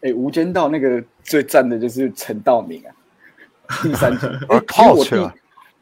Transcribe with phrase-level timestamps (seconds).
[0.00, 2.94] 哎，《无间道》那个最赞的就是陈道明啊，
[3.82, 4.26] 第三集。
[4.48, 5.30] 我靠我第，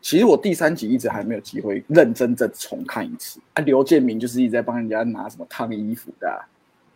[0.01, 3.63] 其实我第三集一直还没有机会认真再重看一次啊。
[3.63, 6.45] 刘建明就是一直在帮人家拿什么烫衣服的。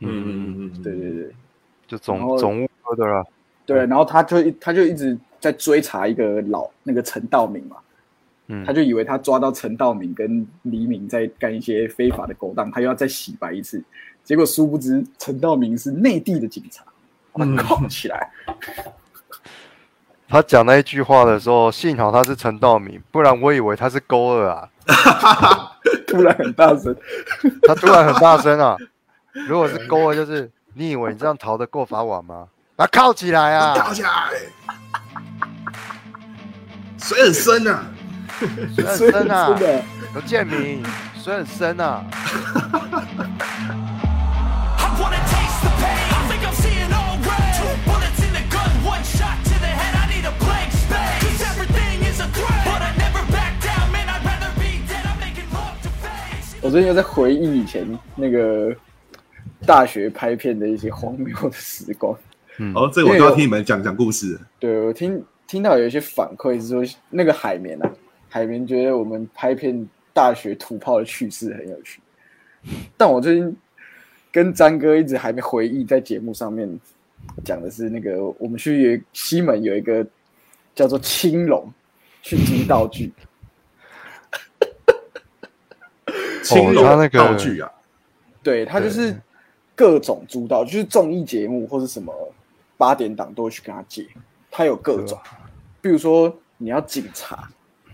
[0.01, 1.35] 嗯嗯嗯，对对对，
[1.87, 3.25] 就总总务科的啦。
[3.65, 7.77] 对，然后他就他就一直在追查一个老那个陈道明嘛。
[8.49, 13.81] 嗯，他就以为他抓到陈道明跟黎明在干一些非法的勾当，他又要再洗白一次。
[14.25, 16.85] 结果殊不知陈道明是内地的警察，
[17.33, 18.31] 把他铐起来。
[20.29, 24.69] 他讲那一句话的时候，幸好他是陈道明，不然我以为他是勾二啊。
[26.09, 26.95] 突然很大声，
[27.67, 28.77] 他突然很大声啊！
[29.47, 32.49] 如果是勾二，就是你以为你这样逃得过法网吗？
[32.77, 33.75] 把他铐起来啊！
[33.75, 34.11] 铐起来！
[36.99, 37.85] 水很深啊！
[38.75, 39.59] 水很深啊！
[40.15, 40.83] 有建明，
[41.15, 42.05] 水很深啊！
[56.63, 58.73] 我最近又在回忆以前那个
[59.67, 62.17] 大学拍片的一些荒谬的时光。
[62.59, 64.39] 嗯，哦，这我都要听你们讲讲故事。
[64.61, 67.91] 对，我听听到有一些反馈是说，那个海绵啊，
[68.29, 72.01] 海绵觉得我们拍片大学土炮的趣事很有趣。
[72.97, 73.57] 但我最近
[74.31, 76.69] 跟詹哥一直还没回忆，在节目上面
[77.45, 80.07] 讲的是那个我们去西门有一个
[80.77, 81.69] 叫做青龙
[82.23, 83.11] 去租道具。
[86.43, 87.71] 青龙那个道具啊，
[88.43, 89.15] 对他就是
[89.75, 92.13] 各种租道，就是综艺节目或是什么
[92.77, 94.07] 八点档都会去跟他借。
[94.51, 95.19] 他有各种，
[95.81, 97.49] 比如说你要警察、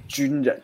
[0.09, 0.61] 军人，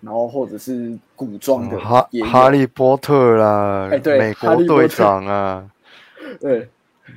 [0.00, 5.70] 然后或者是古装的哈哈利波特啦，哎对，美国队长啊，
[6.40, 6.68] 对。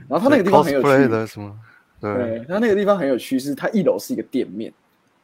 [0.09, 1.55] 然后他那个地方很有趣的什么？
[2.01, 4.73] 对，他那个地方很有趣，是他一楼是一个店面，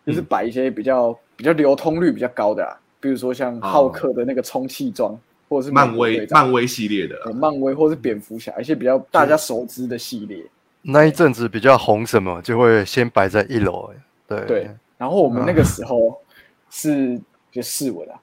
[0.05, 2.77] 就是摆一些比较比较流通率比较高的。
[2.99, 10.43] 比如说像浩克的那个充气装，或者是漫威漫威系列的，漫威或是蝙蝠侠一些比较大家熟知的系列。
[10.81, 13.89] 那一阵子比较红什么，就会先摆在一楼。
[14.27, 14.71] 对对。
[14.97, 16.17] 然后我们那个时候
[16.69, 17.19] 是
[17.51, 18.15] 就试文啊，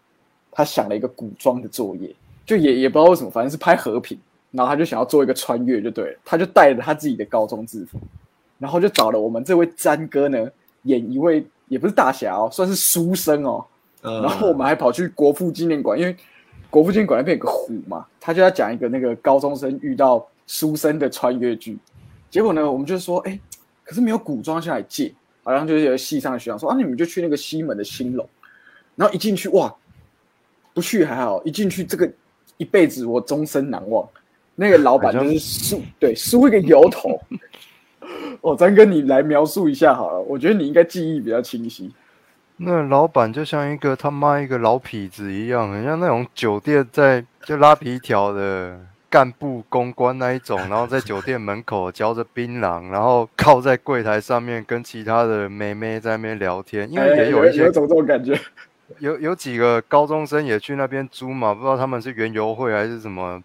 [0.52, 2.14] 他想了一个古装的作业，
[2.44, 4.18] 就也也不知道为什么，反正是拍和平，
[4.50, 6.18] 然后他就想要做一个穿越，就对了。
[6.24, 7.98] 他就带着他自己的高中制服，
[8.58, 10.48] 然后就找了我们这位詹哥呢，
[10.82, 13.64] 演一位也不是大侠哦，算是书生哦。
[14.06, 16.16] 然后我们还跑去国父纪念馆，因为
[16.70, 21.76] 国父纪念馆那边有个湖嘛，他就要讲一个那个高中生遇到书生的穿越剧。
[22.30, 23.38] 结果呢，我们就说，哎，
[23.84, 25.12] 可是没有古装下来借，
[25.42, 28.28] 好像就是有戏上的学长说，啊，你们就去那个西门的新楼。
[28.94, 29.74] 然后一进去，哇，
[30.72, 32.10] 不去还好，一进去这个
[32.56, 34.06] 一辈子我终身难忘。
[34.54, 37.20] 那个老板就是梳，对，梳一个油头。
[38.42, 41.90] 哦，咱跟你来描述一下好了，我觉得你应该记忆比较清晰。
[42.58, 48.80] 那老板就像一个他妈一个老痞子一样，很像那种酒店在就拉皮条的
[49.10, 58.34] 干部公关那一种，然后在酒店门口嚼着槟榔，然后靠在柜台上面跟其他的妹妹在那边聊天，因为也有一些有种这种感觉，
[59.00, 63.38] 有有几个高中生也去那边租嘛，不知道他们是园游会还是什么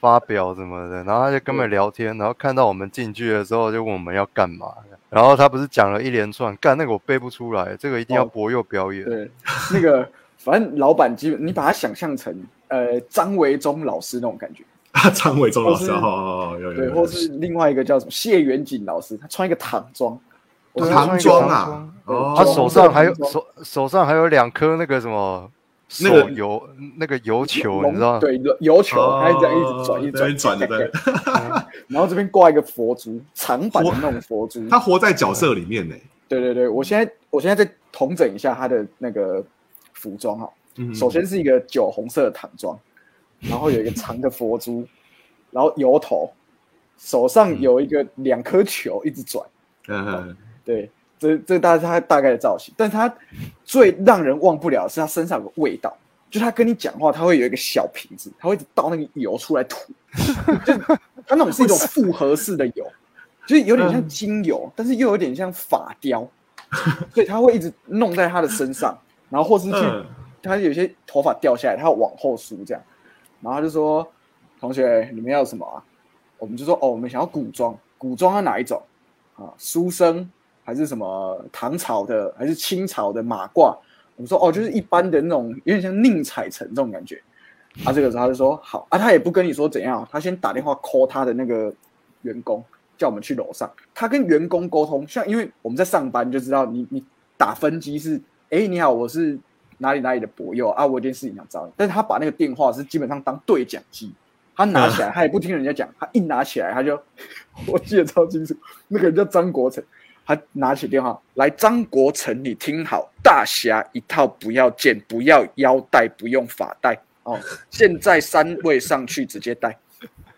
[0.00, 4.66] 发表什么的，然后他就跟我们聊天，然后看到我们进去的时候就问我们要干嘛。
[5.10, 9.04] 然后他不是讲了一连串，干那个我背不出来，这个一定要博佑表演。
[9.04, 9.30] 对，
[9.72, 12.34] 那个反正老板基本你把他想象成
[12.68, 14.62] 呃张维忠老师那种感觉。
[14.92, 16.76] 啊， 张维忠老师，哦，有有。
[16.76, 20.18] 对，或是另外一个叫什么谢远景老师，他穿一个唐装。
[20.74, 21.88] 唐装啊，
[22.36, 25.50] 他手上还有手手上还有两颗那个什么。
[26.02, 28.18] 那个油那个油球，你知道吗？
[28.20, 30.92] 对，油球，它这样一直转，一直转的。
[31.88, 34.68] 然后这边挂一个佛珠，长版的那种佛珠。
[34.68, 35.94] 他活在角色里面呢。
[36.28, 39.44] 对对对，我现在我现在再统整一下他的那个
[39.94, 40.48] 服装哈。
[40.94, 42.78] 首先是一个酒红色的唐装，
[43.40, 44.86] 然后有一个长的佛珠，
[45.50, 46.32] 然后油头，
[46.96, 49.44] 手上有一个两颗球一直转。
[49.88, 50.88] 嗯，对。
[51.20, 53.14] 这这大概是他大概的造型，但是他
[53.62, 55.94] 最让人忘不了是他身上有个味道，
[56.30, 59.92] 就他跟你讲话，他会有一个小瓶子，他会倒那个油出来吐，
[60.64, 62.90] 就他那种是一种 复合式的油，
[63.46, 66.26] 就是有点像精油，但是又有点像发雕，
[67.12, 68.96] 所以他会一直弄在他的身上，
[69.28, 70.04] 然后或是去
[70.42, 72.82] 他有些头发掉下来，他要往后梳这样，
[73.42, 74.10] 然后他就说
[74.58, 75.84] ：“同学，你们要什么啊？”
[76.38, 78.82] 我们就说：“哦，我们想要古装，古装要哪一种
[79.36, 79.52] 啊？
[79.58, 80.26] 书生。”
[80.70, 83.76] 还是什么唐朝的，还是清朝的马褂？
[84.14, 87.20] 我们说哦，就是一般的那种，有点像宁采臣这种感觉。
[87.84, 91.74] 啊，这个时候他就说好啊，他也不跟你说怎样，他先打电话 call 他的那个
[92.22, 92.64] 员工，
[92.96, 93.68] 叫我们去楼上。
[93.92, 97.04] 他跟员工沟通，像因为我们在上班就知道，你你
[97.36, 98.20] 打分机是，
[98.50, 99.36] 哎，你好，我是
[99.78, 101.72] 哪里哪里的博友啊，我有件事情想找你。
[101.76, 104.12] 但是他把那个电话是基本上当对讲机，
[104.54, 107.00] 他拿起来 他也不听人家讲，他一拿起来他就，
[107.66, 108.54] 我记得超清楚，
[108.86, 109.82] 那个人叫张国成，
[110.30, 117.36] 他拿起电话来，张国成，你听好，大侠一套不要剑，不要腰带，不用发带哦，
[117.68, 119.76] 现在三位上去直接带。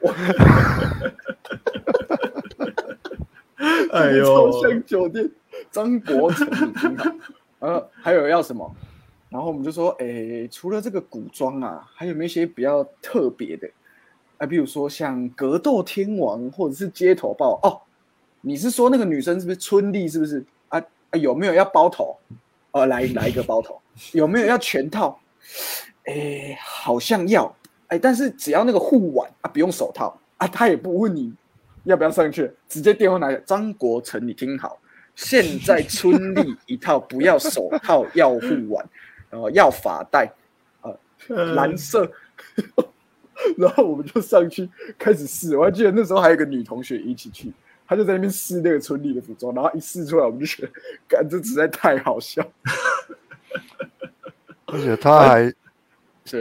[3.92, 5.30] 哎呦超像酒店，
[5.70, 7.12] 张国成，你听好。
[7.58, 8.74] 呃，还有要什么？
[9.28, 13.68] 然后我们就说，诶，除了这个古装啊，还有没有一些比较特别的？
[14.38, 17.82] 啊，比如说像格斗天王，或者是街头豹哦。
[18.42, 20.06] 你是说那个女生是不是春丽？
[20.06, 20.78] 是不是啊？
[20.78, 22.18] 啊有没有要包头？
[22.72, 23.80] 呃，来来一个包头，
[24.12, 25.18] 有没有要全套？
[26.06, 27.54] 诶，好像要。
[27.88, 31.32] 哎，但是只要那个护腕啊，不用手套啊，他也不问你
[31.84, 33.36] 要不要上去，直接电话拿来。
[33.46, 34.78] 张国成，你听好，
[35.14, 38.84] 现在春丽一套，不要手套，要护腕，
[39.28, 40.32] 然 后要发带，
[40.80, 42.10] 呃，蓝色。
[43.58, 44.68] 然后我们就上去
[44.98, 47.52] 开始试，我还记得那时候还有个女同学一起去，
[47.92, 50.72] 她就在那边试那个春丽的服装，然后一试出来，我们就觉得，
[51.06, 52.42] 干这实在太好笑。
[54.66, 55.54] 而且他还。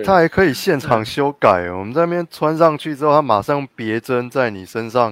[0.06, 1.80] 他还可以现场修改哦！
[1.80, 5.12] 我们在那边穿上去之后，他马上别针在你身上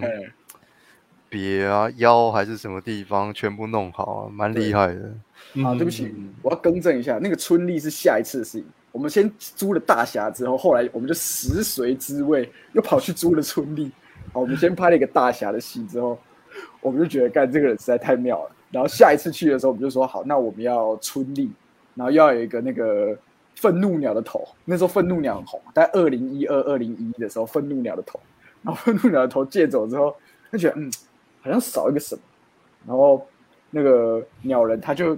[1.27, 5.01] 别啊腰还是什么地方全部弄好啊，蛮厉害的。
[5.65, 6.13] 啊，对不起，
[6.43, 8.65] 我要更正一下，那个春丽是下一次的事情。
[8.91, 13.91] 我们先租了大侠之后，后来我们就食髓知味，又跑去租了春丽。
[14.31, 16.17] 好，我们先拍了一个大侠的戏之后，
[16.81, 18.51] 我们就觉得干这个人实在太妙了。
[18.71, 21.51] 然后下一次去的时候，我们就说好，那我们要春丽，
[21.95, 23.17] 然后要有一个那个。
[23.55, 28.17] 愤怒鸟的头，那时候愤怒鸟很红，在二零一二、二零一一的时候，愤怒鸟的头，
[28.63, 30.15] 然后愤怒鸟的头借走之后，
[30.49, 30.89] 他觉得嗯，
[31.41, 32.21] 好像少一个什么，
[32.87, 33.27] 然后
[33.69, 35.17] 那个鸟人他就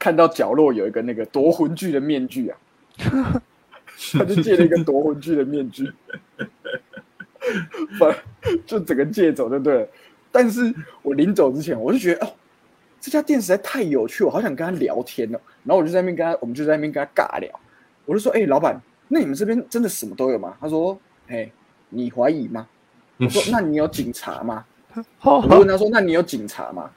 [0.00, 2.58] 看到角落有一个那个夺魂锯的面具啊，
[4.14, 5.88] 他就借了一个夺魂锯的面具，
[8.00, 8.12] 把
[8.66, 9.88] 就整个借走就对了。
[10.32, 12.32] 但是我临走之前，我就觉得哦。
[13.02, 15.40] 这家店实在太有趣，我好想跟他聊天哦。
[15.64, 17.50] 然后我就在那边跟他，我们就在那边跟他尬聊。
[18.04, 18.78] 我就说：“哎，老板，
[19.08, 21.50] 那你们这边真的什么都有吗？”他说：“哎，
[21.88, 22.68] 你怀疑吗？”
[23.16, 24.62] 我说：“那你有警察吗？”
[25.24, 26.90] 我问他说：“那你有警察吗？”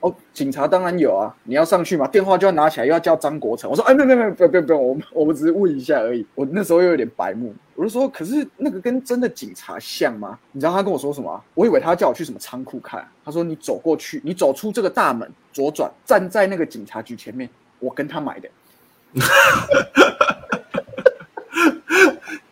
[0.00, 1.34] 哦，警察当然有啊！
[1.42, 2.06] 你要上去吗？
[2.06, 3.68] 电话就要拿起来，又要叫张国成。
[3.68, 11.42] 我说：“哎，没有没有没有，不不不，我们我们只是问一下而已。”我那时候又有点白目，我就说：“可是那个跟真的警察像吗？”你知道他跟我说什么？
[11.54, 13.04] 我以为他叫我去什么仓库看。
[13.24, 17.50] 他说：“你走过去，你走出这个大门，左转，站在那个警察局前面，
[17.80, 18.48] 我跟他买的。”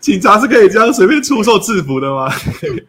[0.06, 2.30] 警察是可以这样随便出售制服的吗？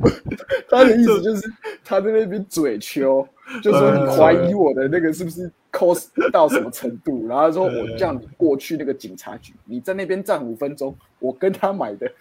[0.70, 1.52] 他的意思就是
[1.84, 3.28] 他在那边嘴秋。
[3.64, 7.26] 就说你怀疑我的那个是不是 cos 到什么程度？
[7.28, 12.12] 然后说我叫你过去那个警察局，你在那边站五分钟，我跟他买的。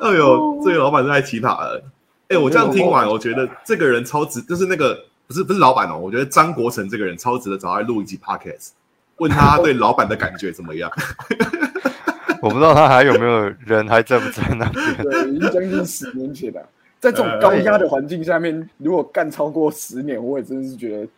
[0.00, 1.82] 哎呦，这个老板太奇葩了！
[2.28, 4.96] 哎，我这样听完，我觉得这个人超值，就是那个
[5.26, 8.68] 不是不是老板哦，我觉得张国成这个人超值得找他录一集 podcast，
[9.18, 10.90] 问他对老板的感觉怎么样。
[12.42, 14.96] 我不知道他还有没有人还在不在那边？
[15.02, 16.60] 对，已经将近十年前了。
[17.00, 21.08] 在这种高压的环境下面，如果干超过十年，我也真的是觉得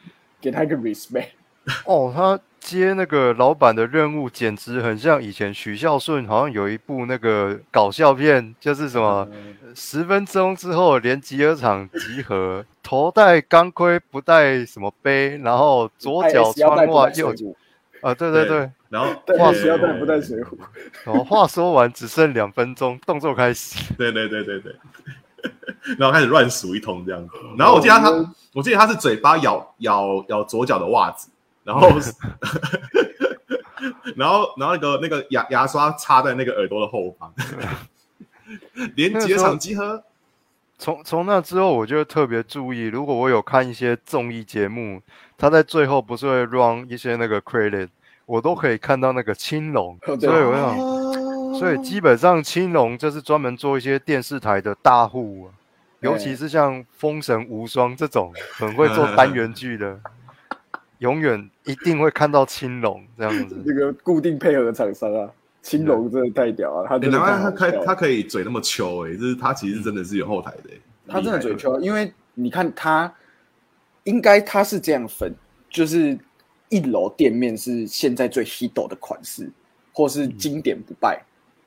[0.41, 1.29] 给他一个 respect。
[1.85, 9.29] 哦，他接那个老板的任务，简直很像以前许孝顺好像有一部那个搞笑片，就是什么
[9.75, 17.35] 十分钟之后连集合场集合，头戴钢盔不戴什么杯，然后左脚穿袜右
[18.01, 20.59] 啊，对对对，然后 话说带不带水壶，
[21.05, 24.75] 然后话说完只剩两分钟，动作开始，对对对对对。
[25.97, 28.11] 然后开始乱数一通这样子，然后我记得他，
[28.53, 31.31] 我记得他是嘴巴咬咬咬左脚的袜子，
[31.63, 31.89] 然后，
[34.17, 37.33] 然后然后那个那个牙牙刷插在那个耳朵的后方，
[38.97, 40.03] 连接场集合。
[40.79, 45.03] 从从那之后，我就特别注意，如果我有看一些综艺节目，
[45.37, 47.89] 他在最后不是会 run 一些那个 credit，
[48.27, 50.99] 我都可以看到那个青龙，所以我想。
[51.59, 55.51] 所以基本上青龙就是专门做一些电视台的大户，
[56.01, 59.99] 尤其是像《封神无双》这种很会做单元剧的，
[60.99, 63.61] 永远一定会看到青龙这样子。
[63.67, 65.29] 这个固定配合的厂商啊，
[65.69, 66.87] 青龙真的太屌了。
[66.89, 70.71] 他难怪他开他可以嘴那么秋哎，就是他其实真的是有后台的。
[71.07, 73.13] 他真的嘴秋，因为你看他
[74.05, 75.35] 应该他是这样分，
[75.69, 76.19] 就是
[76.71, 79.51] 一楼店面是现在最 hit 的款式，
[79.93, 81.23] 或是经典不败。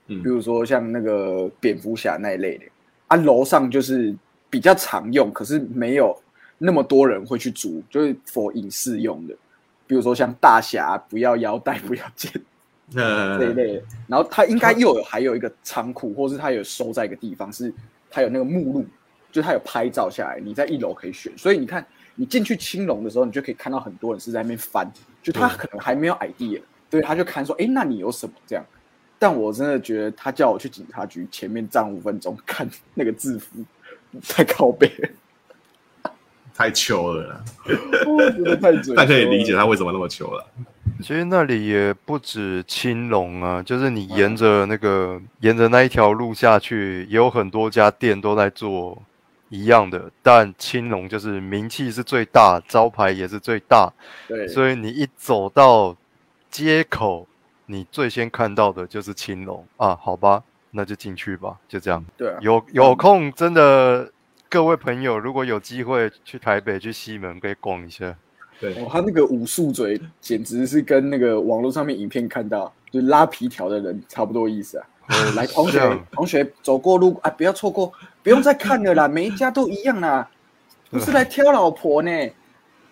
[0.07, 2.65] 比如说像那个蝙蝠侠那一类的
[3.07, 4.13] 啊，楼上就是
[4.49, 6.19] 比较常用，可是没有
[6.57, 9.33] 那么多人会去租，就是 for 影视用的，
[9.87, 12.03] 比如说像大侠不要腰带不要
[12.91, 13.01] 剑
[13.39, 13.83] 这一呃，类的。
[14.07, 17.73] 然后他应该又有还有一个仓库，或是他有收在一个地方，是
[18.09, 18.85] 他有那个目录，
[19.31, 21.31] 就他有拍照下来，你在一楼可以选。
[21.37, 24.91] 所以你看，你进去青龙的时候，你就可以看到很多人是在那边翻，
[25.23, 28.65] 就他可能还没有 idea，对，他就看说，哎，那你有什么这样？
[29.17, 33.63] 但我真的觉得他叫我去警察局前面站五分钟看那个制服，
[34.27, 36.11] 太靠背了，
[36.55, 37.43] 太糗了啦，
[38.07, 38.71] 我真的太。
[38.95, 40.43] 但可以理解他为什么那么糗了。
[41.01, 49.01] 其实那里也不止青龙啊，就是你沿着那个、沿着那一条路下去，也有很多家店都在做
[49.49, 53.91] 一样的，但青龙就是名气是最大，招牌也是最大，
[54.27, 55.95] 对，所以你一走到
[56.49, 57.27] 街口，
[57.65, 62.05] 你最先看到的就是青龙啊，好吧，那就进去吧，就这样。
[62.15, 64.11] 对啊，有有空真的，
[64.49, 68.15] 各位朋友如果有机会去台北去西门，可以逛一下。
[68.61, 74.87] 对哦，他那个武术嘴简直是跟那个网络上面影片看到就拉皮条的人差不多意思啊。
[75.35, 77.91] 来，同学，同学走过路啊，不要错过，
[78.23, 80.29] 不用再看了啦，每一家都一样啦，
[80.89, 82.11] 不是来挑老婆呢。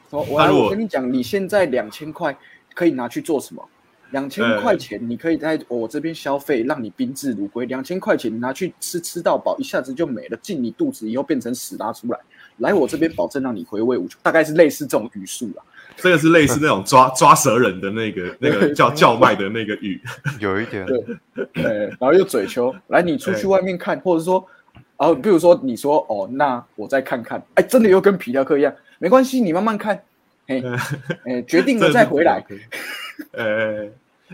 [0.10, 2.36] 我我来，我跟你讲，你现在两千块
[2.74, 3.64] 可以拿去做什么？
[4.12, 7.68] 两千块钱你可以在我这边消费，让你宾至如归。
[7.68, 12.20] 两千块钱你拿去吃吃到饱，一下子就没了，进你肚子以后变成屎拉出来。
[12.60, 15.64] 来我这边保证让你回味无穷，大概是类似这种语速啦。
[15.98, 20.02] 这个是类似那种抓 抓蛇人的那个那个叫叫卖的那个语，
[20.40, 21.04] 有一点，对
[21.54, 24.46] 对，然后又嘴求，来你出去外面看，或者说，
[24.98, 30.02] 然后比如说你说哦，那我再看看，哎，真的又跟皮条客一样，没关系，你慢慢看，
[30.48, 30.64] 哎
[31.26, 32.46] 哎，决定了再回来。
[33.34, 33.84] 呃，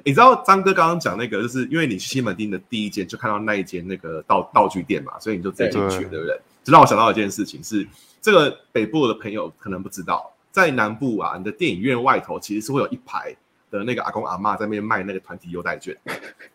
[0.03, 6.39] 你知道张哥刚刚讲那个，就是因为你去西门町的第一间就看到那一间那个道道具店嘛，所以你就直接进去对不对？
[6.65, 7.87] 这让我想到一件事情是，
[8.19, 13.33] 这个北部的朋友可能不知道，在南部啊，你的电影院外头其实是会有一排
[13.69, 15.95] 的那个阿公阿妈在那边卖那个团体优待券。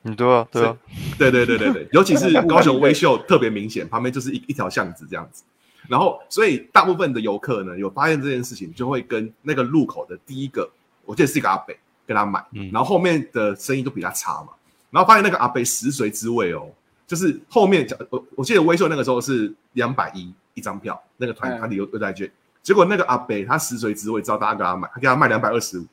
[0.03, 0.77] 嗯，对啊，对啊，
[1.17, 5.45] 对对对对对， 尤其是高雄微秀特别明显，旁边就是一一条巷子这样子。
[5.89, 10.69] 然后，所以大部分的游客呢，有发现这件事情，就会跟那个路口的第一个，
[11.05, 11.77] 我记得是一个阿北，
[12.07, 14.49] 跟他买，嗯然后后面的生意都比他差嘛。
[14.91, 16.69] 然后发现那个阿北食髓知味哦，
[17.11, 22.31] 就是后面讲，我我记得微秀那个时候是两百一一张票，那个团嗯团体优优待券，
[22.63, 25.85] 结果那个阿北他实锤职位，知道大家给他买，他给他卖两百二十五，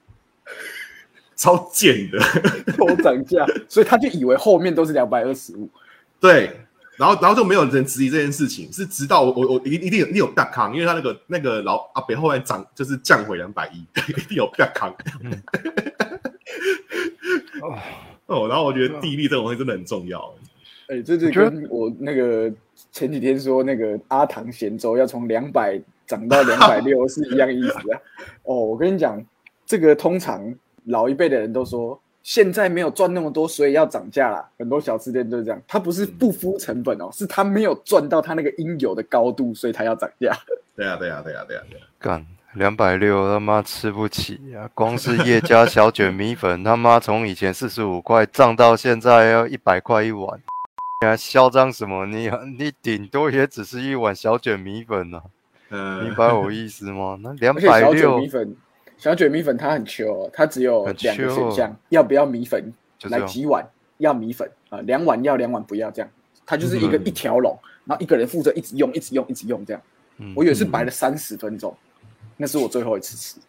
[1.35, 2.19] 超贱的。
[2.77, 5.67] 都涨价，所以他就以为后面都是两百二十五。
[6.19, 6.55] 对，
[6.97, 13.79] 然后然后就没有人质疑这件事情，是直到我我我一一定有一定有 back 康，因为他那个那个老阿北后来涨就是降回两百一，
[14.15, 14.95] 一定有 back 康。
[18.27, 20.31] 哦，然后我觉得地利这种东西真的很重要。
[20.87, 22.51] 哎，这就我觉得跟我那个
[22.91, 27.99] 前几天说那个阿唐咸粥要从两百涨到两百六是一样意思啊。
[28.43, 29.21] 哦，我跟你讲，
[29.65, 30.53] 这个通常
[30.85, 34.49] 老一辈的人都说，现在没有赚那么多，所以要涨价啦。
[34.57, 40.31] 很多小吃店都是这样，他不是不敷成本哦，是他没有赚到他那个应有的高度，所以他要涨价。
[40.75, 41.83] 对啊，对啊，对啊，对啊，对啊。
[41.99, 44.69] 干两百六，他妈吃不起啊！
[44.73, 50.39] 光是叶家小卷米粉，他妈从以前四十五块涨到现在要一百块一碗，
[51.01, 52.05] 你还嚣张什么？
[52.07, 55.21] 你 你顶多也只是一碗小卷米粉啊，
[55.69, 57.17] 嗯，明白我意思吗？
[57.21, 58.55] 那两百小卷六米粉，
[58.97, 62.73] 小卷米粉它很缺、哦，它只有很两个选项，要不要米粉，
[63.09, 63.63] 来几碗，
[63.97, 66.09] 要米粉啊，两碗要两碗不要这样，
[66.45, 69.81] 它就是一个嗯一条龙，然后一个人负责一直用，一直用，一直用这样。
[70.19, 71.77] 嗯我以为是摆了三十分钟，
[72.37, 73.39] 那是我最后一次吃，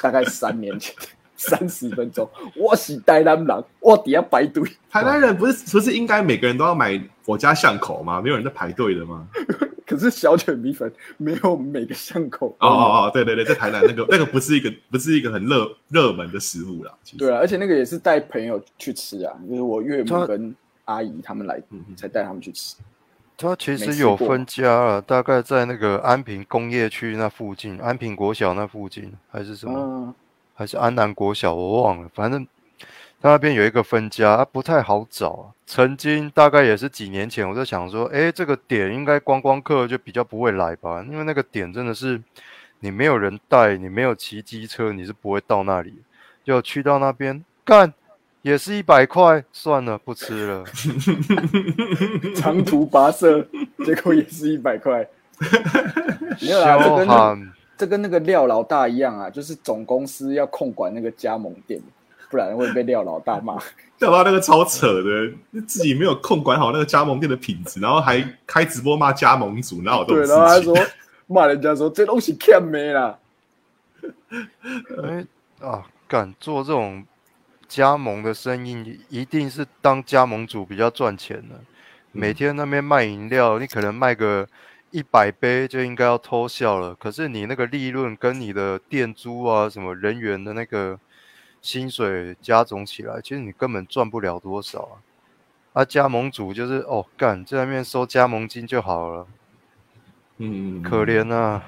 [0.00, 0.94] 大概三年前，
[1.42, 8.20] 三十分钟，我是台南人，我底下排队，台南人不是不是应该每个人都要买我家巷口吗？
[8.22, 9.26] 没有人在排队的吗？
[9.84, 12.56] 可是小卷米粉没有每个巷口。
[12.60, 16.92] 哦哦哦，对对对，在台南那个那个不是一个不是一个很热热门的食物啦。
[17.18, 21.60] 对啊，而且那个也是带朋友去吃啊，就是我岳母跟阿姨他们来
[21.96, 22.76] 才带他们去吃。
[23.36, 29.74] 它其没实有分家了，大概在那个安平工业区那附近，安平国小那附近，还是什么？
[29.76, 30.14] 嗯，
[30.54, 32.46] 还是安南国小，我忘了，反正
[33.20, 35.44] 他那边有一个分家，啊、不太好找啊。
[35.66, 42.20] 曾经大概也是几年前，我在想说，哎，这个点应该观光客就比较不会来吧，因为那个点真的是
[42.80, 46.02] 你没有人带，你没有骑机车，你是不会到那里。
[46.44, 47.94] 就去到那边干，
[48.42, 50.64] 也是一百块，算了，不吃了。
[52.34, 53.46] 长途跋涉，
[53.84, 55.06] 结果也是一百块。
[56.42, 61.80] 没有啦，这彪跟那悍，这跟那个廖老大一样啊，就是总公司要控管那个加盟店，
[62.30, 63.58] 不然会被廖老大骂。
[63.98, 70.36] 廖老大那个超扯的，自己没有控管好那个加盟店的品质，然后还开直播骂加盟主，哪有这种对，事情？
[70.36, 70.92] 然后他说
[71.26, 73.18] 骂人家说这东西欠没啦。
[74.30, 75.26] 因为
[75.60, 77.04] 啊，敢做这种
[77.68, 81.54] 加盟的生意，一定是当加盟主比较赚钱的。
[82.10, 84.46] 每天那边卖饮料，你可能卖个
[84.92, 86.94] 一百杯就应该要偷笑了。
[86.94, 91.00] 可是你那个利润跟你的店租啊、什么人员的那个
[91.60, 94.94] 薪水加总起来，其实你根本赚不了多少啊。
[95.72, 99.26] 啊，加盟主就是哦，干在那边收加盟金就好了，
[100.38, 101.64] 嗯，可怜啊。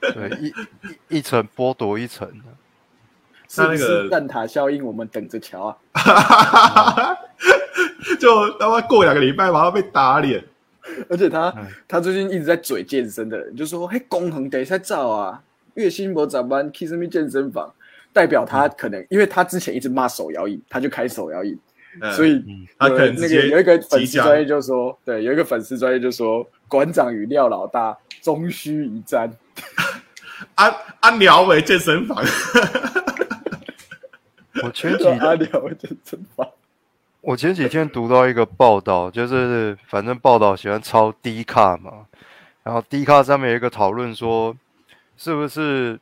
[0.00, 2.54] 对，一一一层剥夺一层啊。
[3.48, 4.84] 是不那那个是蛋挞效应？
[4.84, 7.16] 我们等着瞧啊！
[8.20, 10.44] 就他妈过两个礼拜马上被打脸。
[11.08, 11.66] 而且他嗯。
[11.86, 15.42] 他最近一直在嘴健身的人，就说：“嘿，工衡得在照啊，
[15.74, 17.72] 月薪博早班 Kiss Me 健身房，
[18.12, 21.58] 代表他可能因为他之前一直骂手摇椅，他就开手摇椅，
[22.00, 22.44] 嗯所以
[22.78, 29.30] 他可能那个有一个粉丝专业就说，对，有一个粉丝专业就说，馆长与廖老大终须一战。
[30.54, 32.22] 安安鸟为健身房，
[34.62, 36.48] 我前几就阿廖健身房，
[37.20, 42.06] 我前几天读到一个报道，就是反正报道喜欢抄低卡嘛，
[42.62, 44.56] 然后低卡上面有一个讨论说，
[45.16, 45.98] 是不是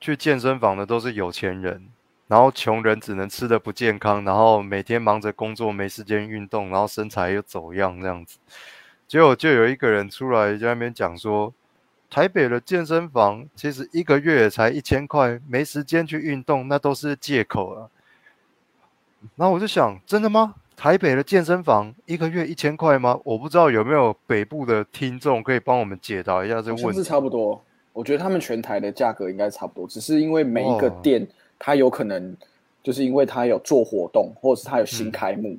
[0.00, 1.86] 去健身房的都是有钱人，
[2.26, 8.38] 然后穷人只能吃的不健康，然后每天忙着工作没时间运动，然后身材又走样这样子。
[9.06, 11.54] 结果就有一个人出来在那边讲说，
[12.10, 17.88] 台北的健身房其实一个月才一千块，没时间去运动，那都是借口啊。
[19.34, 20.54] 然后我就想，真的吗？
[20.76, 23.18] 台北的健身房一个月一千块吗？
[23.24, 27.02] 我不知道有没有北部的听众可以帮我们解答一下这个问题。
[27.02, 27.62] 差不多。
[27.94, 31.26] 我觉得他们全台的价格应该差不多，只是因为每一个哦店，
[31.58, 32.36] 它有可能
[32.82, 35.56] 就是因为它有做活动，或者是它有新开幕，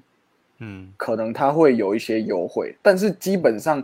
[0.60, 3.84] 嗯可能它会有一些优惠，但是基本上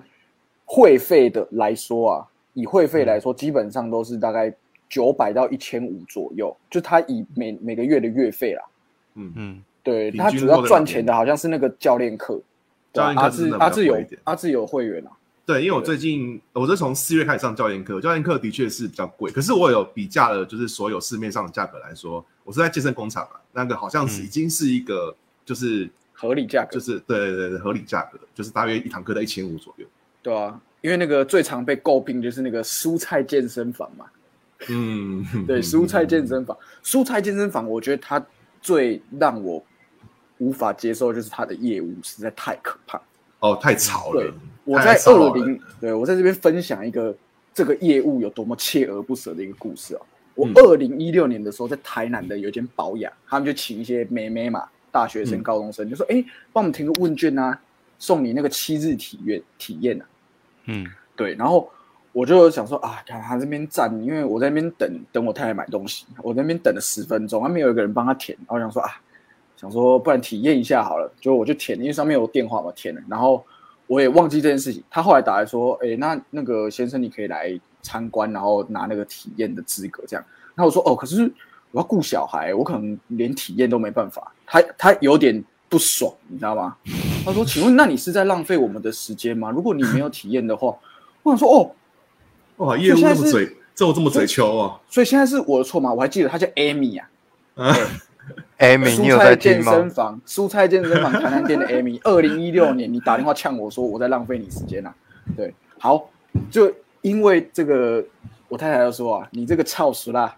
[0.66, 4.54] 会费的来说啊，以会费来说，基本上都是大概
[4.88, 8.62] 九百到一千五左右，就它以每每个月的月费啦。
[9.16, 12.42] 嗯，嗯对，他主要赚钱的好像是那个教练课，
[12.94, 15.12] 教练课真的比较志阿志有阿志有会员啊，
[15.46, 24.24] 对，因为我最近我是从四月开始上教练课，教练课的确是比较贵，可是我有比价了，就是所有市面上的价格来说，我是在健身工厂啊，那个好像是嗯。
[24.24, 25.14] 已经是一个
[25.46, 29.86] 就是合理价格，就是对对对对合理价格，就是大约一堂课在一千五左右。
[30.22, 34.06] 对啊，因为那个最常被诟病就是那个蔬菜健身房嘛，
[34.70, 38.26] 嗯，对， 蔬菜健身房，蔬菜健身房，我觉得它
[38.62, 39.62] 最让我
[40.44, 43.02] 无法接受就是他的业务实在太可怕。
[43.40, 44.34] 哦，太吵对了。
[44.66, 47.16] 我在二零，对我在这边分享一个
[47.54, 50.02] 这个业务有多么锲而不舍的一个故事啊。
[50.36, 57.60] 我嗯二零一六年的时候，在台南的有一间保养，他们就请一些妹妹嘛，大学生、嗯高中生，就说：“哎，帮我们填个问卷啊，
[58.00, 60.06] 送你那个七日体验体验啊。”
[60.66, 61.70] 嗯对，然后
[62.14, 68.90] 我就想说啊，看他这边站，因为我在那边等等我太太买东西，我在那边等了十分钟，还没有一个人帮他填，然后我想说啊，
[69.64, 73.44] 想说不然体验一下好了，就我就填，因为上面有电话嘛，填了，然后
[73.88, 81.32] 我也忘记这件事情，他后来打来说，哎，那那个先生你可以来参观，然后拿那个体验的资格这样，然后我说哦，可是
[81.72, 86.76] 我要顾小孩，我可能连体验都没办法，他他有点不爽，你知道吗？
[87.26, 89.50] 他说：“请问，那你是在浪费我们的时间吗？
[89.50, 90.78] 如果你没有体验的话，
[91.24, 91.72] 我想说，哦，
[92.58, 94.78] 哇，业务这么嘴，这么这么嘴秋哦。
[94.90, 95.94] 所以现在是我的错吗？
[95.94, 97.10] 我还记得他叫 Amy 啊，
[97.56, 97.74] 啊，
[98.60, 99.90] ，Amy，你有蔬菜在健身？
[99.90, 104.94] 房，蔬菜健身房台南店的 Amy， 二零一六年你打电话呛我说我在浪费你时间啊，
[105.36, 106.10] 对，好，
[106.50, 108.04] 就因为这个，
[108.48, 110.36] 我太太就说啊，你这个操死啦，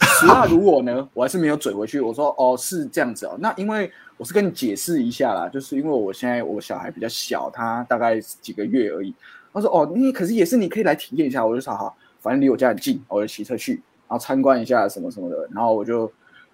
[0.00, 9.14] 死辣如我呢，我还是没有嘴回去，我说哦是这样子哦，那因为我是跟你解释一下啦，就是因为我现在我小孩比较小，他大概几个月而已，
[9.52, 13.74] 他说哦你可是也是你可以来体验一下，我就说好，反正离我家很近，我就骑车去，
[14.08, 16.10] 然后参观一下什么什么的，然后我就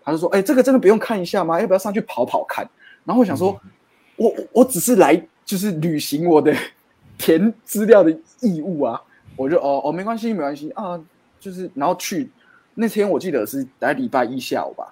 [0.09, 1.61] 他就说哎这个真的不用看一下吗？
[1.61, 2.67] 要不要上去跑跑看？
[3.05, 3.61] 然后我想说，
[4.17, 6.55] 我我我只是来就是履行我的
[7.19, 8.99] 填资料的义务啊，
[9.37, 10.99] 我就哦哦没关系没关系啊，
[11.39, 12.31] 就是然后去
[12.75, 14.91] 那天我记得是在礼拜一下午吧，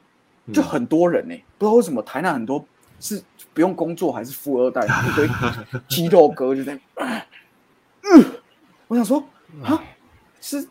[0.53, 2.63] 就很多人呢、不知道为什么台南很多
[3.01, 3.23] 是
[3.55, 5.29] 不用工作还是富二代，一堆
[5.89, 8.25] 肌肉哥就在，嗯，
[8.89, 9.23] 我想说
[9.63, 9.83] 啊，
[10.41, 10.67] 是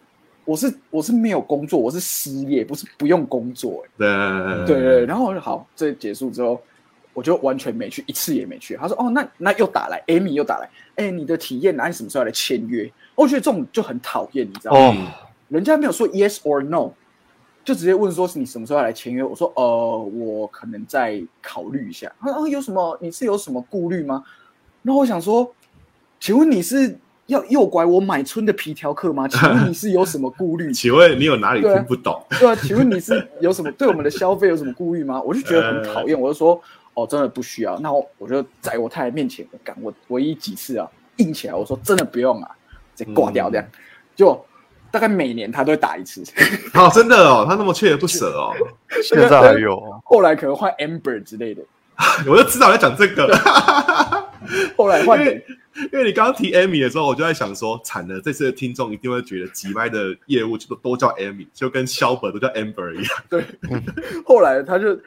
[0.46, 6.62] 我是我是没有工作，我是失业，不是不用工作、欸，对对对，然后我就好，这结束之后，
[7.14, 8.76] 我就完全没去，一次也没去。
[8.76, 14.80] 他说：“哦，那那又打来，Amy 又打来，哎，你的体验，那你什么时候来签约？”我觉得这种就很讨厌，你知道吗？
[14.80, 14.96] 哦，
[15.48, 16.92] 人家没有说 yes or no，
[17.64, 19.24] 就直接问说是你什么时候要来签约？
[19.24, 22.14] 我说呃，我可能再考虑一下。
[22.20, 22.98] 他说啊，有什么？
[23.02, 24.24] 你是有什么顾虑吗？
[24.84, 25.52] 然后我想说，
[26.20, 26.96] 请问你是
[27.28, 29.28] 要诱拐我买春的皮条客吗？
[29.28, 30.72] 请问你是有什么顾虑？
[30.74, 32.24] 请问你有哪里听不懂？
[32.40, 35.22] 对啊，请问你是有什么对我们的消费有什么顾虑吗？
[35.22, 36.60] 我就觉得很讨厌，我就说
[36.94, 37.80] 哦，真的不需要。
[37.80, 42.50] 那我我就在我太太面前，我敢我唯一几次啊硬起来，我说真的不用啊，
[42.96, 43.66] 直接挂掉这样。
[44.16, 44.46] 就
[44.92, 46.24] 大概每年他都会打一次，
[46.74, 48.54] 哦，真的哦，他那么锲而不舍哦，
[49.04, 51.64] 现在还有，后来可能换 Amber 之类的，
[52.30, 53.28] 我就知道要讲这个。
[54.78, 55.46] 后来换因为
[55.92, 63.24] 因为你刚刚提 Amy 的时候，我就在想说，惨了，这次的听众一定会觉得吉麦的业务就都都叫 Amy，就跟肖本都叫 Amber 一样。
[63.30, 63.44] 对，
[64.26, 64.98] 后来他就，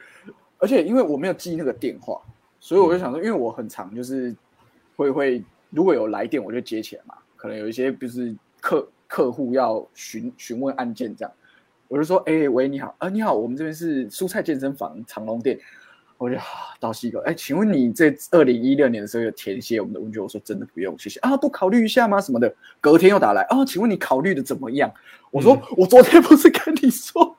[0.59, 2.21] 而且因为我没有记那个电话，
[2.59, 4.35] 所以我就想说，因为我很常就是
[4.95, 11.31] 会会如果有来电我就接起来嘛，可能有一些就是客客户要询询问案件这样，
[11.87, 15.59] 我就说，哎、喂，你好，啊，你好，我们这边是蔬菜健身房长隆店。
[16.19, 16.43] 我就啊
[16.81, 20.21] 倒吸一口，哎，请问你这二零一六年的时候有填写我们的问卷？
[20.21, 22.19] 我说真的不用，谢谢啊，不考虑一下吗？
[22.19, 22.53] 什么的。
[22.81, 24.93] 隔天又打来啊，请问你考虑的怎么样？
[25.31, 27.37] 我说、我昨天不是跟你说，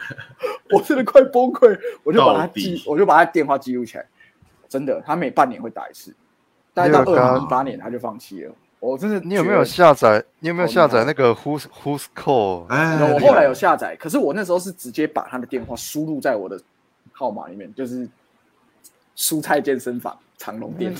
[0.72, 4.06] 我真的快崩溃，我就把他记，我就把他电话记录起来。
[4.66, 6.14] 真的，他每半年会打一次，
[6.72, 8.54] 大概到二零一八年他就放弃了。
[8.80, 10.24] 我真的你有没有下载？
[10.38, 12.66] 你有没有下载那个 Who's Who's Call？
[12.68, 16.58] 哎，我后来有下载，可是我那时候是直接把他的电话输入在我的
[17.18, 18.06] 号码里面，就是
[19.16, 20.94] 蔬菜健身房长隆店，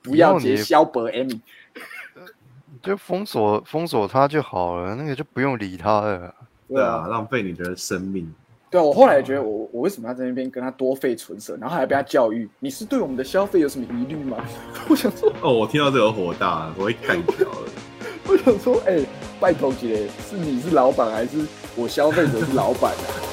[0.00, 1.40] 不要接肖博 Amy。
[2.82, 6.32] 就封锁封锁他就好了，那个就不用理他了。
[6.68, 8.32] 对啊，浪费你的生命。
[8.70, 14.36] 对啊，我后来觉得我我为什么要在那边跟他多费唇舌，然后还被他教育，你是对我们的消费有什么疑虑吗？
[14.88, 17.68] 我想说，哦，我听到这个火大，我会干掉了。
[18.28, 19.04] 我想说，哎、
[19.40, 23.25] 拜托姐，是你是老板还是我消费者是老板啊？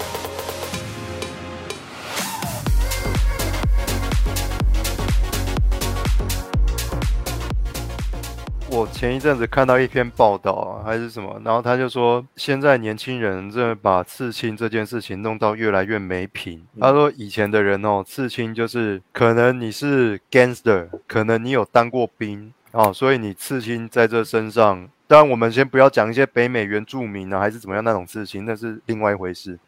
[9.03, 16.65] 前一阵子看到一篇报道啊，还是什么，然后他就说，现在年轻人真的把刺青这件事情弄到越来越没品。
[16.79, 24.87] 他说以前的人哦，刺青就是可能你是 gangster，可能你有当过兵哦，所以你刺青在这身上。
[25.05, 29.59] 当然，我们先不要讲一些北美原住民啊，还是怎么样那种刺青，那是另外一回事。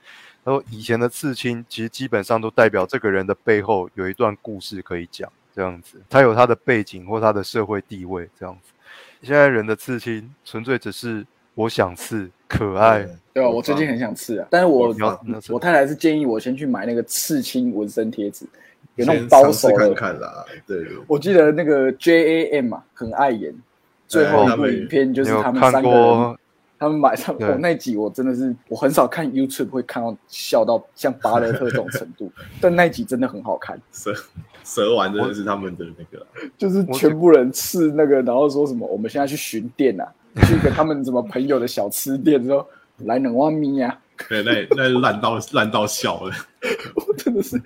[0.46, 8.72] 他说以前的刺青其实基本上都代表这个人的背后有一段故事可以讲，这样子，他有他的背景或他的社会地位这样子。
[9.26, 13.08] 现在人的刺青纯粹只是我想刺，可爱。
[13.34, 14.96] 对啊，我最近很想刺啊，但是我
[15.50, 18.46] 我太太是建议我先去买那个刺青纹身贴纸，
[18.96, 19.96] 有那种先包手尝试看。
[19.96, 20.46] 看啦。
[20.68, 23.52] 对对，我记得那个 J A M 啊，很爱演。
[24.08, 26.38] 最后一部影片就是他们三个人，
[26.78, 34.14] 他们买上对我那集我真的是我很少看 YouTube 会看到笑到像巴勒特这种程度， 但那集真的很好看，蛇
[34.66, 36.28] 蛇丸真的是他们的那个啦。
[36.58, 40.06] 就是全部人吃那个，然后说什么我们现在去巡店啊，
[40.46, 42.68] 去一个他们什么朋友的小吃店，说
[43.06, 43.98] 来冷蛙米呀，
[44.28, 46.34] 对，那那烂到烂到笑了。
[46.96, 47.62] 我真的是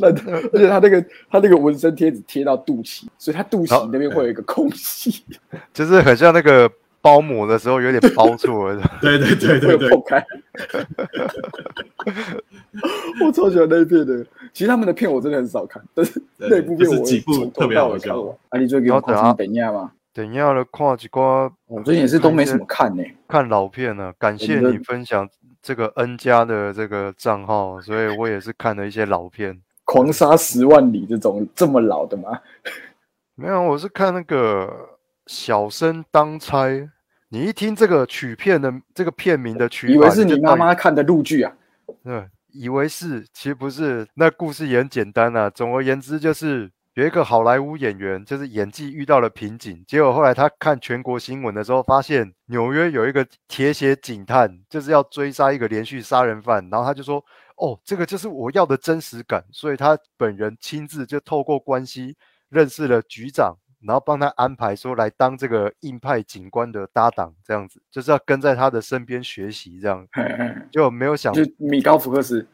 [0.00, 0.22] 烂的，
[0.52, 5.22] 而且他那个他那个纹身贴纸贴到肚脐，所以他肚脐那边会有一个空隙，
[5.74, 6.70] 就是很像那个
[7.02, 8.82] 包膜的时候有点包错了。
[9.00, 10.24] 对对对对对会破，开。
[13.24, 18.20] 我超喜欢那一片的，其实他们的片我真的很少看，但是那部片我就是几部特别到好笑。
[18.48, 19.92] 啊，你最近有看什么等一下吗？
[20.12, 25.28] 等一下了，看几瓜我最近也是都没什么看呢、看老片呢、感谢你分享
[25.62, 29.60] 这个 N 加的这个账号，所以我也是看了一些老片。
[29.84, 32.38] 狂杀十万里这种这么老的吗？
[33.34, 34.66] 没有，我是看那个
[35.30, 36.66] 《小生当差》。
[37.28, 41.52] 你一听这个曲片的这个片名的曲，以为是你妈妈看的录剧啊？
[42.02, 44.04] 对，以为是，其实不是。
[44.14, 45.48] 那故事也很简单啊。
[45.48, 57.24] 总而言之，就是有一个好莱坞演员，就是演技遇到了瓶颈，结果后来他看全国新闻的时候，发现纽约有一个铁血警探，就是要追杀一个连续杀人犯，然后他就说
[57.56, 62.16] ：“哦，这个就是我要的真实感。”所以他本人亲自就透过关系
[62.48, 63.54] 认识了局长。
[63.86, 70.06] 然后帮他安排说来当这个硬派警官的搭档，这样子就是要跟在他的身边学习，这样
[70.70, 72.46] 就没有想就米高福克斯，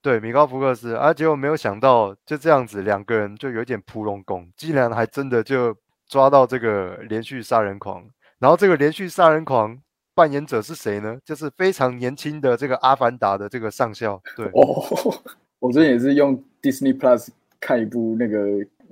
[0.00, 5.76] 对，米高福克斯，啊，结果没有想到就这样子，两个人就有点扑龙宫，竟然还真的就
[6.08, 8.04] 抓到这个连续杀人狂。
[8.38, 9.78] 然后这个连续杀人狂
[10.16, 11.16] 扮演者是谁呢？
[11.24, 14.20] 就是非常年轻的这个阿凡达的这个上校。
[14.36, 14.84] 对，哦，
[15.60, 17.28] 我最近也是用 Disney Plus
[17.60, 18.38] 看一部那个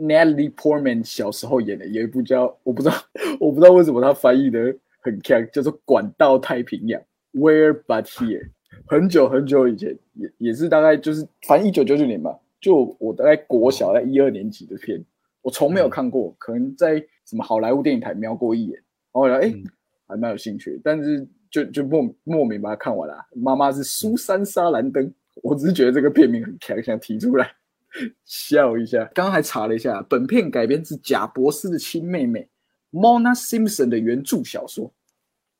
[0.00, 2.94] Natalie Portman 小时候演的，有一部叫我不知道
[3.38, 7.00] 我不知道为什么他翻译的很强，叫做《管道太平洋》
[7.38, 8.48] （Where But Here），
[8.86, 15.04] 很久很久以前，也也是大概就是反正一九九九年吧，就我大概国小在一二年级的片，
[15.42, 18.74] 我从没有看过，可能在什么好莱坞电影台瞄过一眼，
[19.12, 19.64] 然后哎、嗯。
[20.10, 23.14] 还蛮有兴趣，但是就就莫莫名把它看完了。
[23.32, 25.08] 妈妈是苏珊莎兰登，
[25.40, 27.48] 我只是觉得这个片名很强，想提出来
[28.24, 29.04] 笑一下。
[29.14, 32.48] 刚刚还查了一下，本片改编自贾博士的亲妹妹
[32.92, 34.92] Mona Simpson 的原著小说，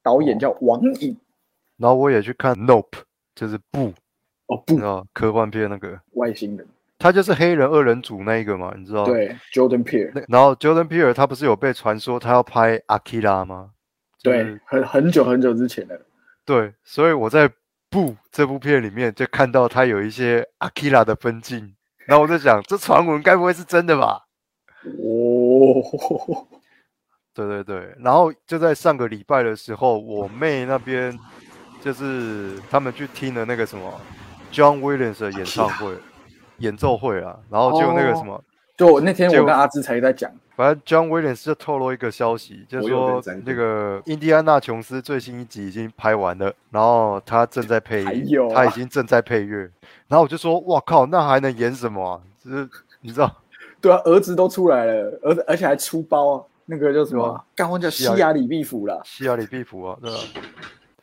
[0.02, 1.16] 导演叫王颖。
[1.76, 3.02] 然后我也去看 Nope，
[3.34, 3.92] 就是不，
[4.46, 6.66] 哦不你知，道科幻片那个，外星人，
[6.98, 9.04] 他就是黑人二人组那一个嘛，你知道？。
[9.06, 13.70] 对，Jordan Peele，然后 Jordan Peele 他不是有被传说他要拍 Akira 吗？
[14.18, 15.98] 就是对，很很久很久之前的。
[16.44, 17.48] 对，所以我在
[17.88, 21.74] 《不》这部片里面就看到他有一些 Akira 的分镜，
[22.06, 24.24] 然后我在想，这传闻该不会是真的吧？
[24.84, 26.46] 哦，
[27.34, 31.16] 对对对，然后就在上个礼拜的时候，我妹那边
[31.80, 34.00] 就是他们去听了那个什么
[34.50, 35.94] John Williams 的演唱会、
[36.58, 38.42] 演奏会啊，然后就那个什么，
[38.76, 40.30] 就我那天就我跟阿芝才在讲，
[40.61, 48.46] 反正 John Williams 就透露一个消息，就是说那个印第安纳琼斯最新一集已经拍完了，然后他正在配还有。
[48.51, 49.61] 啊他已经正在配乐，
[50.07, 52.20] 然后我就说，哇靠，那还能演什么啊？
[52.44, 52.68] 就是
[53.01, 53.35] 你知道，
[53.81, 57.27] 对啊，儿子都出来了，儿子而且还出包啊，那个叫什么？
[57.27, 57.44] 对啊？
[57.57, 58.46] 干忘叫西雅里。
[58.46, 60.18] 毕福了，西亚里毕福啊，对吧？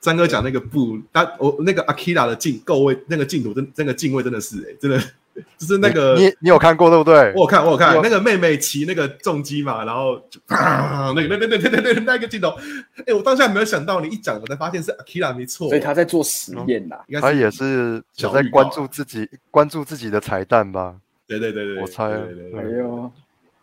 [0.01, 5.01] 三哥讲那个布，他我那个 Akira 的镜构位，那个镜头真那个镜位真的是哎、真的
[5.57, 7.31] 就是那个你你你有看过对不对？
[7.35, 12.49] 我有看我有看那个妹妹骑那个重机嘛，然后就啪那个那那那那那那那个镜头，
[13.05, 17.03] 哎、我当下没有想到，你一讲我才发现是 Akira 没错，所以他在做实验啦。
[17.07, 20.95] 应该他也是想在关注自己关注自己的彩蛋吧？
[21.27, 23.11] 对对对对，我猜对对对对，哎呦，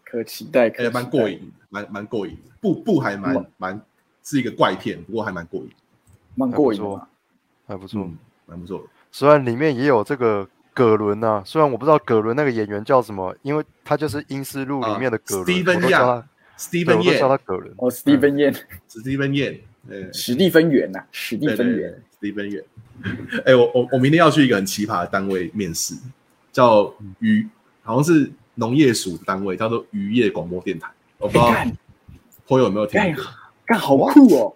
[0.04, 3.80] 可期待，可哎、期待蛮过瘾，蛮蛮过瘾，不不还蛮嗯蛮
[4.22, 5.70] 是一个怪片，不过还蛮过瘾，
[6.34, 7.08] 蛮过瘾的嘛。
[7.66, 8.02] 还不错。
[8.02, 8.84] 嗯，蛮不错的。
[9.10, 16.26] 虽然里面也有这个葛伦呐、虽然我不知道葛伦那个演员叫什么，因为他就是《英斯路》里面的葛伦我都叫他，
[16.70, 17.74] 对 Steven 我都叫他 Yan，葛伦。
[17.78, 18.54] 哦， 史蒂芬燕
[18.90, 19.58] ，Steven Yan，
[19.88, 22.02] 呃，史蒂芬元呐，史蒂芬元。
[22.20, 22.64] ，Steven Yan。
[23.44, 25.94] 哎、我我我明天要去一个很奇葩的单位面试，
[26.52, 27.46] 叫渔，
[27.82, 30.90] 好像是农业署的单位，叫做渔业广播电台。
[31.18, 31.52] 我不知道
[32.48, 33.00] 朋友有没有听
[33.64, 34.52] 干好酷哦！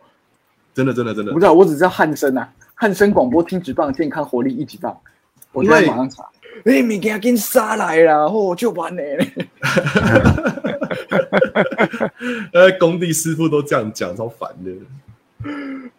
[0.74, 4.98] 真的真的真的我不知道，我只知道汉声啊，汉声广播听直棒，健康活力一级棒。
[5.52, 6.24] 我就在马上查。
[6.64, 9.02] 哎，物件紧杀来啦，哦，就完了。
[12.52, 14.72] 呃，工地师傅都这样讲，超烦的。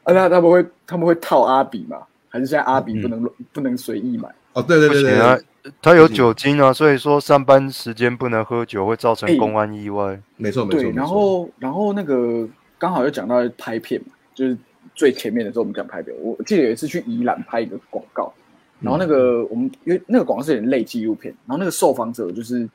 [0.03, 1.97] 啊，那他们会他们会套阿比吗？
[2.27, 4.27] 还是现在阿比不能、不能随意买？
[4.53, 5.37] 哦，对对不对对啊，，
[5.81, 10.19] 他有酒精啊，所以说上班时间不能喝酒，会造成哎公安意外。
[10.35, 10.81] 没错没错。
[10.81, 14.57] 对，没错然后然后那个刚好又讲到拍片嘛，就是
[14.93, 18.33] 最前面的时候我们讲拍片，我记得有一次去宜兰拍一个广告，
[18.79, 22.67] 然后那个我们因为那个广告是有点类纪录片，然后那个受访者就是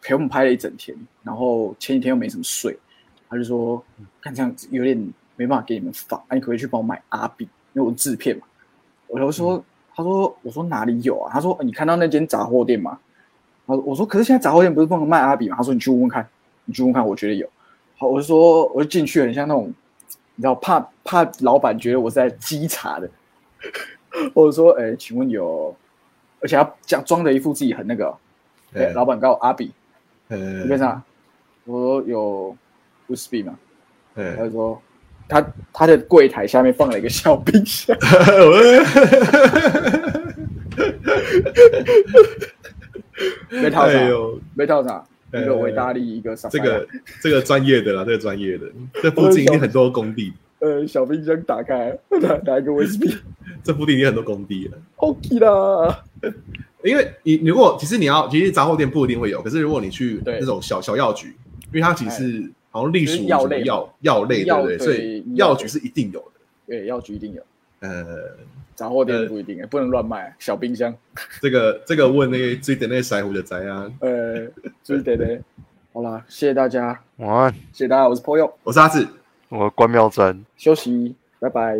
[0.00, 2.76] 陪我们拍了一整天，然后前几天又没什么睡，
[3.28, 3.82] 他就说
[4.20, 4.96] 看这样子有点
[5.36, 8.42] 没办法给你们放，啊，你可不可以去帮我买阿比，因为我制片嘛，
[9.06, 9.64] 我就说。
[9.94, 12.98] 他说：“我说哪里有啊？”他说：“你看到那间杂货店吗？”
[13.68, 16.26] 他说：“我说可是现在杂货店不是不能卖阿比吗？”他说：“你去问问看，
[16.64, 17.46] 你去问问看，我觉得有。”
[17.98, 19.66] 好，我就说，我就进去，很像那种，
[20.34, 23.10] 你知道，怕怕老板觉得我是在稽查的。
[24.34, 25.74] 我就说：“哎、请问有？”
[26.40, 28.18] 而且他讲装的一副自己很那个哦，
[28.74, 29.70] 哎、对老板告我阿比，
[30.28, 31.02] 呃你干啥？
[31.64, 32.56] 我说有
[33.08, 33.56] USB 吗？
[34.14, 34.82] 他呃就说
[35.28, 37.96] 他他的柜台下面放了一个小冰箱。
[43.50, 43.98] 没套啥？
[44.54, 45.04] 没套啥？
[45.32, 46.48] 一个呃维大利，一个啥？
[46.48, 46.86] 这个
[47.20, 48.66] 这个专业的啦，这个专业的，
[49.02, 53.16] 这附近一定很多工地， 呃，小冰箱打开，拿拿一个 USB，
[53.62, 54.78] 这附近一定很多工地了。
[54.96, 56.04] OK 啦。
[56.82, 61.28] 因为你如果其实你要，其实杂货店不一定会有，可是如果你去对那种小小药局，
[61.72, 64.78] 因为它其实是好像隶属药类药药类，对不对？
[64.78, 66.40] 所以药药局是一定有的。
[66.66, 67.42] 对，药局一定有，
[67.80, 68.36] 呃，
[68.74, 70.34] 杂货店不一定，不能乱卖。
[70.40, 70.92] 小冰箱，
[71.40, 74.46] 这个这个问那个追的那个腮胡的宅啊，呃，
[74.82, 75.40] 就是对对。
[75.92, 79.06] 好啦，谢谢大家，晚安，谢谢大家，我是 p o y o 我是阿志。
[79.50, 80.44] 我关妙珍。
[80.56, 81.76] 休息，拜拜。